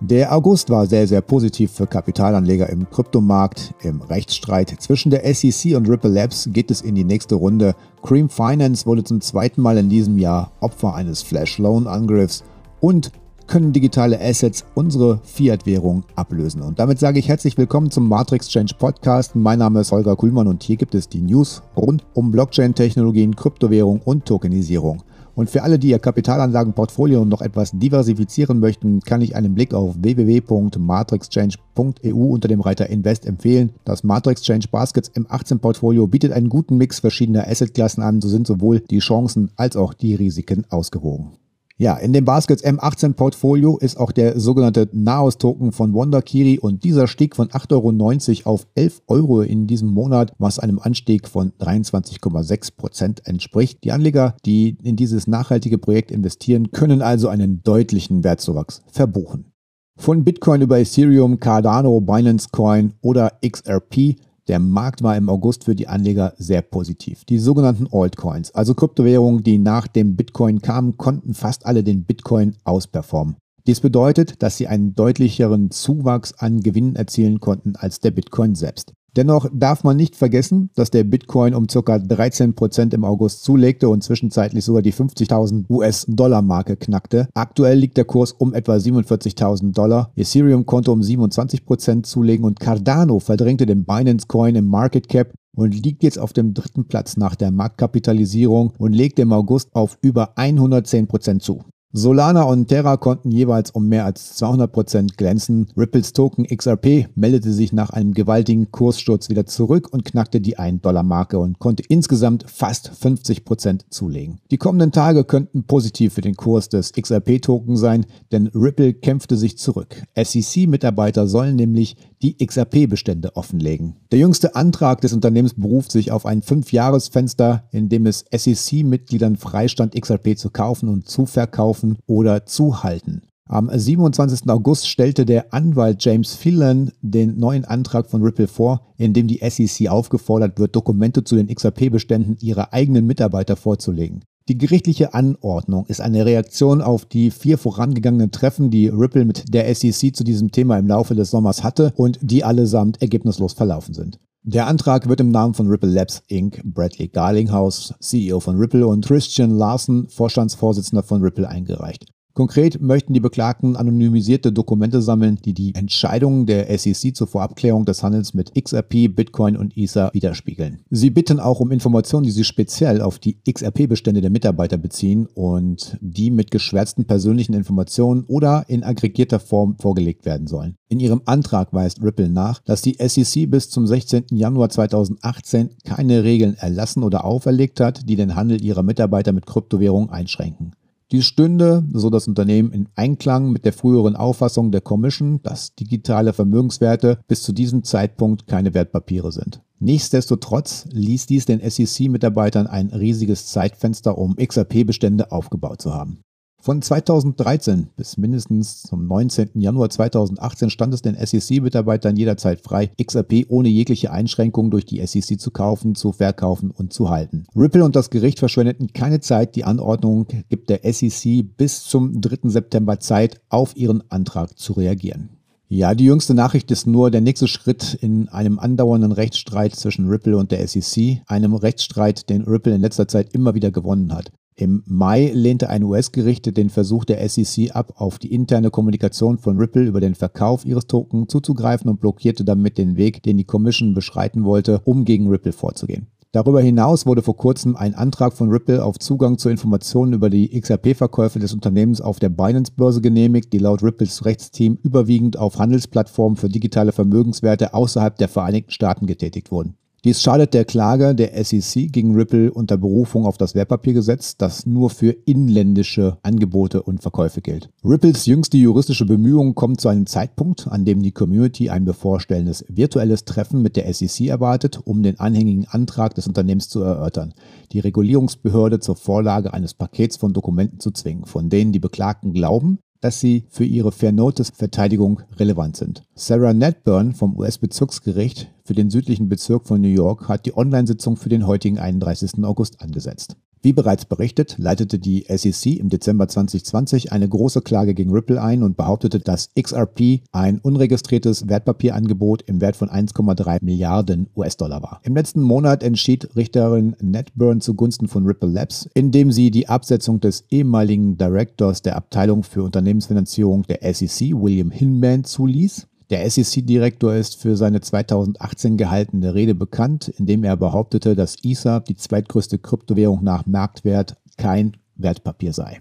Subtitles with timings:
[0.00, 3.72] Der August war sehr, sehr positiv für Kapitalanleger im Kryptomarkt.
[3.82, 7.74] Im Rechtsstreit zwischen der SEC und Ripple Labs geht es in die nächste Runde.
[8.02, 12.44] Cream Finance wurde zum zweiten Mal in diesem Jahr Opfer eines Flash-Loan-Angriffs
[12.80, 13.10] und
[13.46, 16.60] können digitale Assets unsere Fiat-Währung ablösen.
[16.60, 19.34] Und damit sage ich herzlich willkommen zum Matrix Change Podcast.
[19.34, 24.02] Mein Name ist Holger Kuhlmann und hier gibt es die News rund um Blockchain-Technologien, Kryptowährung
[24.04, 25.02] und Tokenisierung.
[25.36, 29.94] Und für alle, die ihr Kapitalanlagenportfolio noch etwas diversifizieren möchten, kann ich einen Blick auf
[30.00, 33.74] www.matrixchange.eu unter dem Reiter Invest empfehlen.
[33.84, 38.46] Das Matrix Change Baskets M18 Portfolio bietet einen guten Mix verschiedener Assetklassen an, so sind
[38.46, 41.32] sowohl die Chancen als auch die Risiken ausgewogen.
[41.78, 46.84] Ja, in dem Baskets M18 Portfolio ist auch der sogenannte Naos Token von Wonderkiri und
[46.84, 51.52] dieser stieg von 8,90 Euro auf 11 Euro in diesem Monat, was einem Anstieg von
[51.60, 53.84] 23,6 Prozent entspricht.
[53.84, 59.52] Die Anleger, die in dieses nachhaltige Projekt investieren, können also einen deutlichen Wertzuwachs verbuchen.
[59.98, 64.16] Von Bitcoin über Ethereum, Cardano, Binance Coin oder XRP
[64.48, 67.24] der Markt war im August für die Anleger sehr positiv.
[67.24, 72.56] Die sogenannten Altcoins, also Kryptowährungen, die nach dem Bitcoin kamen, konnten fast alle den Bitcoin
[72.64, 73.36] ausperformen.
[73.66, 78.92] Dies bedeutet, dass sie einen deutlicheren Zuwachs an Gewinnen erzielen konnten als der Bitcoin selbst.
[79.16, 81.80] Dennoch darf man nicht vergessen, dass der Bitcoin um ca.
[81.80, 87.28] 13% im August zulegte und zwischenzeitlich sogar die 50.000 US-Dollar-Marke knackte.
[87.34, 90.12] Aktuell liegt der Kurs um etwa 47.000 Dollar.
[90.16, 95.72] Ethereum konnte um 27% zulegen und Cardano verdrängte den Binance Coin im Market Cap und
[95.82, 100.36] liegt jetzt auf dem dritten Platz nach der Marktkapitalisierung und legt im August auf über
[100.36, 101.62] 110% zu.
[101.92, 105.68] Solana und Terra konnten jeweils um mehr als 200% glänzen.
[105.76, 111.38] Ripples Token XRP meldete sich nach einem gewaltigen Kurssturz wieder zurück und knackte die 1-Dollar-Marke
[111.38, 114.40] und konnte insgesamt fast 50% zulegen.
[114.50, 119.56] Die kommenden Tage könnten positiv für den Kurs des XRP-Token sein, denn Ripple kämpfte sich
[119.56, 120.02] zurück.
[120.16, 123.96] SEC-Mitarbeiter sollen nämlich die XRP-Bestände offenlegen.
[124.10, 129.94] Der jüngste Antrag des Unternehmens beruft sich auf ein 5-Jahres-Fenster, in dem es SEC-Mitgliedern freistand,
[129.94, 133.22] XRP zu kaufen und zu verkaufen oder zu halten.
[133.48, 134.48] Am 27.
[134.48, 139.40] August stellte der Anwalt James Phelan den neuen Antrag von Ripple vor, in dem die
[139.48, 144.24] SEC aufgefordert wird, Dokumente zu den XRP-Beständen ihrer eigenen Mitarbeiter vorzulegen.
[144.48, 149.72] Die gerichtliche Anordnung ist eine Reaktion auf die vier vorangegangenen Treffen, die Ripple mit der
[149.72, 154.18] SEC zu diesem Thema im Laufe des Sommers hatte und die allesamt ergebnislos verlaufen sind.
[154.48, 159.04] Der Antrag wird im Namen von Ripple Labs Inc., Bradley Garlinghouse, CEO von Ripple und
[159.04, 162.06] Christian Larson, Vorstandsvorsitzender von Ripple, eingereicht.
[162.36, 168.02] Konkret möchten die Beklagten anonymisierte Dokumente sammeln, die die Entscheidungen der SEC zur Vorabklärung des
[168.02, 170.82] Handels mit XRP, Bitcoin und Ether widerspiegeln.
[170.90, 175.96] Sie bitten auch um Informationen, die sie speziell auf die XRP-Bestände der Mitarbeiter beziehen und
[176.02, 180.76] die mit geschwärzten persönlichen Informationen oder in aggregierter Form vorgelegt werden sollen.
[180.90, 184.24] In ihrem Antrag weist Ripple nach, dass die SEC bis zum 16.
[184.32, 190.10] Januar 2018 keine Regeln erlassen oder auferlegt hat, die den Handel ihrer Mitarbeiter mit Kryptowährungen
[190.10, 190.75] einschränken.
[191.12, 196.32] Dies stünde, so das Unternehmen, in Einklang mit der früheren Auffassung der Commission, dass digitale
[196.32, 199.62] Vermögenswerte bis zu diesem Zeitpunkt keine Wertpapiere sind.
[199.78, 206.22] Nichtsdestotrotz ließ dies den SEC-Mitarbeitern ein riesiges Zeitfenster, um XRP-Bestände aufgebaut zu haben.
[206.66, 209.50] Von 2013 bis mindestens zum 19.
[209.54, 215.38] Januar 2018 stand es den SEC-Mitarbeitern jederzeit frei, XRP ohne jegliche Einschränkung durch die SEC
[215.38, 217.46] zu kaufen, zu verkaufen und zu halten.
[217.54, 219.54] Ripple und das Gericht verschwendeten keine Zeit.
[219.54, 222.48] Die Anordnung gibt der SEC bis zum 3.
[222.50, 225.28] September Zeit, auf ihren Antrag zu reagieren.
[225.68, 230.36] Ja, die jüngste Nachricht ist nur der nächste Schritt in einem andauernden Rechtsstreit zwischen Ripple
[230.36, 234.32] und der SEC, einem Rechtsstreit, den Ripple in letzter Zeit immer wieder gewonnen hat.
[234.58, 239.58] Im Mai lehnte ein US-Gericht den Versuch der SEC ab, auf die interne Kommunikation von
[239.58, 243.92] Ripple über den Verkauf ihres Token zuzugreifen und blockierte damit den Weg, den die Commission
[243.92, 246.06] beschreiten wollte, um gegen Ripple vorzugehen.
[246.32, 250.58] Darüber hinaus wurde vor kurzem ein Antrag von Ripple auf Zugang zu Informationen über die
[250.58, 256.48] XRP-Verkäufe des Unternehmens auf der Binance-Börse genehmigt, die laut Ripples Rechtsteam überwiegend auf Handelsplattformen für
[256.48, 259.76] digitale Vermögenswerte außerhalb der Vereinigten Staaten getätigt wurden.
[260.06, 264.88] Dies schadet der Klage der SEC gegen Ripple unter Berufung auf das Wertpapiergesetz, das nur
[264.88, 267.70] für inländische Angebote und Verkäufe gilt.
[267.84, 273.24] Ripples jüngste juristische Bemühungen kommen zu einem Zeitpunkt, an dem die Community ein bevorstellendes virtuelles
[273.24, 277.34] Treffen mit der SEC erwartet, um den anhängigen Antrag des Unternehmens zu erörtern,
[277.72, 282.78] die Regulierungsbehörde zur Vorlage eines Pakets von Dokumenten zu zwingen, von denen die Beklagten glauben,
[283.00, 286.04] dass sie für ihre Fair Notice Verteidigung relevant sind.
[286.14, 291.28] Sarah Nedburn vom US-Bezirksgericht für den südlichen Bezirk von New York hat die Online-Sitzung für
[291.28, 292.42] den heutigen 31.
[292.44, 293.36] August angesetzt.
[293.62, 298.62] Wie bereits berichtet, leitete die SEC im Dezember 2020 eine große Klage gegen Ripple ein
[298.62, 305.00] und behauptete, dass XRP ein unregistriertes Wertpapierangebot im Wert von 1,3 Milliarden US-Dollar war.
[305.04, 310.44] Im letzten Monat entschied Richterin Netburn zugunsten von Ripple Labs, indem sie die Absetzung des
[310.50, 315.88] ehemaligen Directors der Abteilung für Unternehmensfinanzierung der SEC, William Hinman, zuließ.
[316.10, 321.80] Der SEC-Direktor ist für seine 2018 gehaltene Rede bekannt, in dem er behauptete, dass Ether,
[321.80, 325.80] die zweitgrößte Kryptowährung nach Marktwert, kein Wertpapier sei.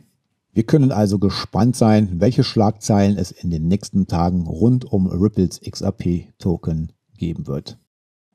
[0.52, 5.62] Wir können also gespannt sein, welche Schlagzeilen es in den nächsten Tagen rund um Ripples
[5.62, 7.78] XRP-Token geben wird.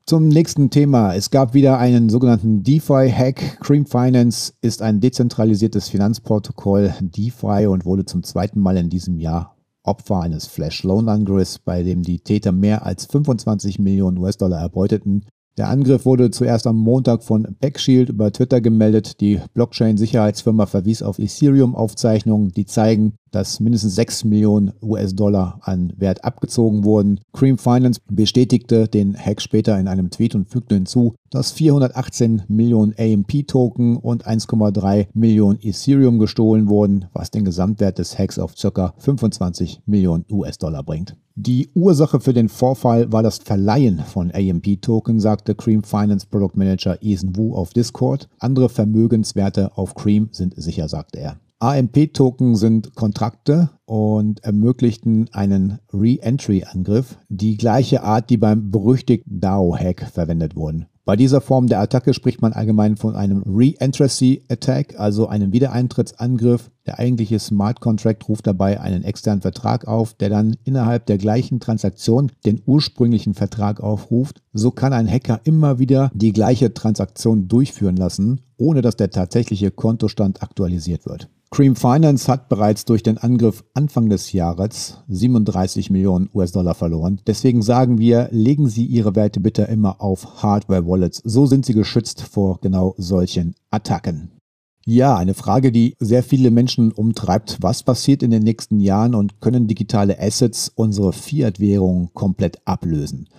[0.05, 1.13] Zum nächsten Thema.
[1.13, 3.59] Es gab wieder einen sogenannten DeFi-Hack.
[3.59, 9.55] Cream Finance ist ein dezentralisiertes Finanzprotokoll DeFi und wurde zum zweiten Mal in diesem Jahr
[9.83, 15.25] Opfer eines Flash-Loan-Angriffs, bei dem die Täter mehr als 25 Millionen US-Dollar erbeuteten.
[15.57, 19.19] Der Angriff wurde zuerst am Montag von Backshield über Twitter gemeldet.
[19.19, 26.83] Die Blockchain-Sicherheitsfirma verwies auf Ethereum-Aufzeichnungen, die zeigen, dass mindestens 6 Millionen US-Dollar an Wert abgezogen
[26.83, 27.19] wurden.
[27.33, 32.93] Cream Finance bestätigte den Hack später in einem Tweet und fügte hinzu, dass 418 Millionen
[32.97, 38.93] AMP-Token und 1,3 Millionen Ethereum gestohlen wurden, was den Gesamtwert des Hacks auf ca.
[38.97, 41.15] 25 Millionen US-Dollar bringt.
[41.35, 46.97] Die Ursache für den Vorfall war das Verleihen von AMP-Token, sagte Cream Finance Product Manager
[47.01, 48.27] Ethan Wu auf Discord.
[48.39, 51.39] Andere Vermögenswerte auf Cream sind sicher, sagte er.
[51.61, 60.55] AMP-Token sind Kontrakte und ermöglichten einen Re-Entry-Angriff, die gleiche Art, die beim berüchtigten DAO-Hack verwendet
[60.55, 60.87] wurden.
[61.05, 66.71] Bei dieser Form der Attacke spricht man allgemein von einem Re-Entrancy-Attack, also einem Wiedereintrittsangriff.
[66.91, 71.61] Der eigentliche Smart Contract ruft dabei einen externen Vertrag auf, der dann innerhalb der gleichen
[71.61, 74.41] Transaktion den ursprünglichen Vertrag aufruft.
[74.51, 79.71] So kann ein Hacker immer wieder die gleiche Transaktion durchführen lassen, ohne dass der tatsächliche
[79.71, 81.29] Kontostand aktualisiert wird.
[81.49, 87.21] Cream Finance hat bereits durch den Angriff Anfang des Jahres 37 Millionen US-Dollar verloren.
[87.25, 91.21] Deswegen sagen wir, legen Sie Ihre Werte bitte immer auf Hardware-Wallets.
[91.23, 94.40] So sind Sie geschützt vor genau solchen Attacken.
[94.85, 97.57] Ja, eine Frage, die sehr viele Menschen umtreibt.
[97.61, 103.29] Was passiert in den nächsten Jahren und können digitale Assets unsere Fiat-Währung komplett ablösen?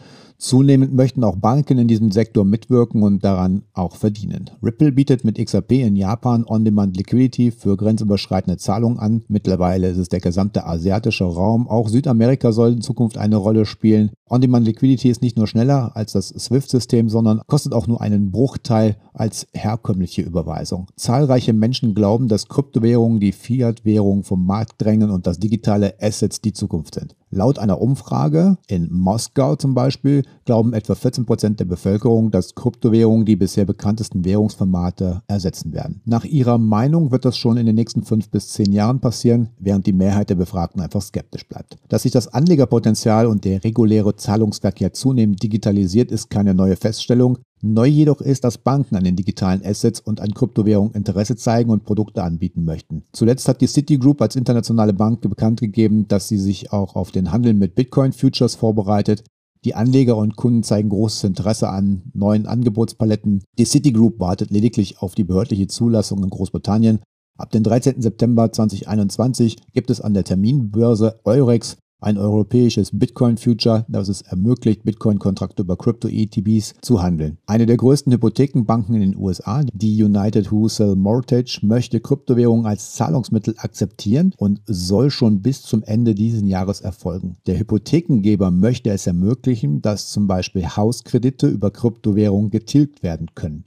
[0.43, 4.51] Zunehmend möchten auch Banken in diesem Sektor mitwirken und daran auch verdienen.
[4.61, 9.23] Ripple bietet mit XRP in Japan On-Demand Liquidity für grenzüberschreitende Zahlungen an.
[9.29, 11.69] Mittlerweile ist es der gesamte asiatische Raum.
[11.69, 14.11] Auch Südamerika soll in Zukunft eine Rolle spielen.
[14.29, 18.97] On-Demand Liquidity ist nicht nur schneller als das SWIFT-System, sondern kostet auch nur einen Bruchteil
[19.15, 20.89] als herkömmliche Überweisung.
[20.97, 26.53] Zahlreiche Menschen glauben, dass Kryptowährungen die Fiat-Währung vom Markt drängen und dass digitale Assets die
[26.53, 27.15] Zukunft sind.
[27.35, 33.25] Laut einer Umfrage in Moskau zum Beispiel glauben etwa 14 Prozent der Bevölkerung, dass Kryptowährungen
[33.25, 36.03] die bisher bekanntesten Währungsformate ersetzen werden.
[36.05, 39.87] Nach ihrer Meinung wird das schon in den nächsten fünf bis zehn Jahren passieren, während
[39.87, 41.79] die Mehrheit der Befragten einfach skeptisch bleibt.
[41.89, 47.39] Dass sich das Anlegerpotenzial und der reguläre Zahlungsverkehr zunehmend digitalisiert, ist keine neue Feststellung.
[47.65, 51.85] Neu jedoch ist, dass Banken an den digitalen Assets und an Kryptowährungen Interesse zeigen und
[51.85, 53.05] Produkte anbieten möchten.
[53.13, 57.31] Zuletzt hat die Citigroup als internationale Bank bekannt gegeben, dass sie sich auch auf den
[57.31, 59.23] Handel mit Bitcoin-Futures vorbereitet.
[59.65, 63.45] Die Anleger und Kunden zeigen großes Interesse an neuen Angebotspaletten.
[63.59, 66.99] Die Citigroup wartet lediglich auf die behördliche Zulassung in Großbritannien.
[67.39, 68.03] Ab dem 13.
[68.03, 75.63] September 2021 gibt es an der Terminbörse Eurex ein europäisches Bitcoin-Future, das es ermöglicht, Bitcoin-Kontrakte
[75.63, 77.39] über Crypto-ETBs zu handeln.
[77.47, 83.55] Eine der größten Hypothekenbanken in den USA, die United Wholesale Mortgage, möchte Kryptowährungen als Zahlungsmittel
[83.59, 87.37] akzeptieren und soll schon bis zum Ende dieses Jahres erfolgen.
[87.47, 93.65] Der Hypothekengeber möchte es ermöglichen, dass zum Beispiel Hauskredite über Kryptowährungen getilgt werden können.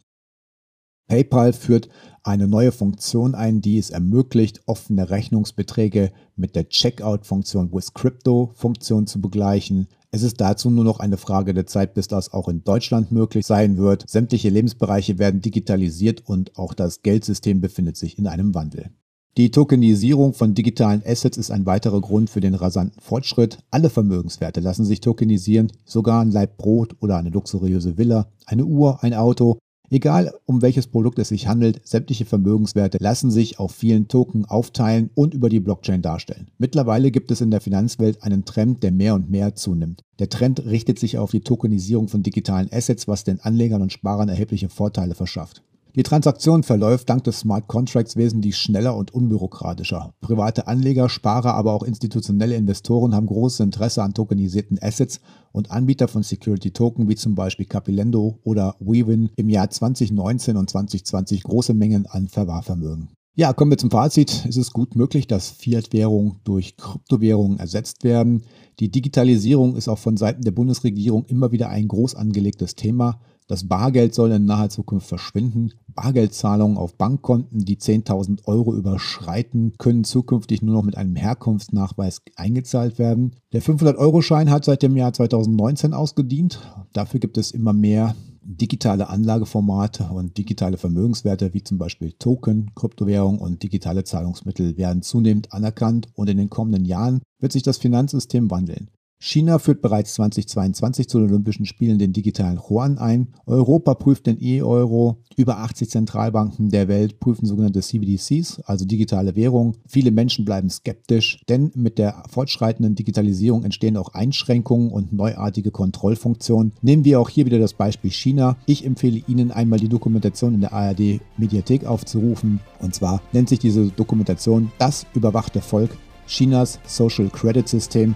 [1.08, 1.90] PayPal führt
[2.24, 9.22] eine neue Funktion ein, die es ermöglicht, offene Rechnungsbeträge mit der Checkout-Funktion with Crypto-Funktion zu
[9.22, 9.88] begleichen.
[10.10, 13.46] Es ist dazu nur noch eine Frage der Zeit, bis das auch in Deutschland möglich
[13.46, 14.10] sein wird.
[14.10, 18.90] Sämtliche Lebensbereiche werden digitalisiert und auch das Geldsystem befindet sich in einem Wandel.
[19.38, 23.60] Die Tokenisierung von digitalen Assets ist ein weiterer Grund für den rasanten Fortschritt.
[23.70, 29.04] Alle Vermögenswerte lassen sich tokenisieren, sogar ein Leib Brot oder eine luxuriöse Villa, eine Uhr,
[29.04, 29.60] ein Auto,
[29.90, 35.10] Egal um welches Produkt es sich handelt, sämtliche Vermögenswerte lassen sich auf vielen Token aufteilen
[35.14, 36.50] und über die Blockchain darstellen.
[36.58, 40.04] Mittlerweile gibt es in der Finanzwelt einen Trend, der mehr und mehr zunimmt.
[40.20, 44.30] Der Trend richtet sich auf die Tokenisierung von digitalen Assets, was den Anlegern und Sparern
[44.30, 45.62] erhebliche Vorteile verschafft.
[45.96, 50.14] Die Transaktion verläuft dank des Smart Contracts wesentlich schneller und unbürokratischer.
[50.20, 55.22] Private Anleger, Sparer, aber auch institutionelle Investoren haben großes Interesse an tokenisierten Assets
[55.54, 60.70] und Anbieter von Security Token wie zum Beispiel Capilendo oder WeWin im Jahr 2019 und
[60.70, 63.12] 2020 große Mengen an Verwahrvermögen.
[63.38, 64.46] Ja, kommen wir zum Fazit.
[64.50, 68.44] Es ist gut möglich, dass Fiat-Währungen durch Kryptowährungen ersetzt werden.
[68.82, 73.22] Die Digitalisierung ist auch von Seiten der Bundesregierung immer wieder ein groß angelegtes Thema.
[73.48, 75.72] Das Bargeld soll in naher Zukunft verschwinden.
[75.88, 82.98] Bargeldzahlungen auf Bankkonten, die 10.000 Euro überschreiten, können zukünftig nur noch mit einem Herkunftsnachweis eingezahlt
[82.98, 83.36] werden.
[83.54, 86.60] Der 500-Euro-Schein hat seit dem Jahr 2019 ausgedient.
[86.94, 93.40] Dafür gibt es immer mehr digitale Anlageformate und digitale Vermögenswerte wie zum Beispiel Token, Kryptowährung
[93.40, 98.50] und digitale Zahlungsmittel werden zunehmend anerkannt und in den kommenden Jahren wird sich das Finanzsystem
[98.52, 98.90] wandeln.
[99.28, 103.30] China führt bereits 2022 zu den Olympischen Spielen den digitalen Yuan ein.
[103.48, 105.18] Europa prüft den E-Euro.
[105.36, 109.78] Über 80 Zentralbanken der Welt prüfen sogenannte CBDCs, also digitale Währungen.
[109.88, 116.74] Viele Menschen bleiben skeptisch, denn mit der fortschreitenden Digitalisierung entstehen auch Einschränkungen und neuartige Kontrollfunktionen.
[116.84, 118.58] Nehmen wir auch hier wieder das Beispiel China.
[118.68, 122.60] Ich empfehle Ihnen einmal die Dokumentation in der ARD Mediathek aufzurufen.
[122.80, 128.16] Und zwar nennt sich diese Dokumentation Das überwachte Volk Chinas Social Credit System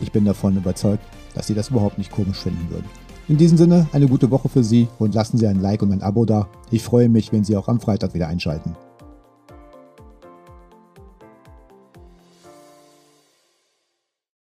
[0.00, 2.86] ich bin davon überzeugt, dass Sie das überhaupt nicht komisch finden würden.
[3.28, 6.02] In diesem Sinne eine gute Woche für Sie und lassen Sie ein Like und ein
[6.02, 6.48] Abo da.
[6.70, 8.74] Ich freue mich, wenn Sie auch am Freitag wieder einschalten.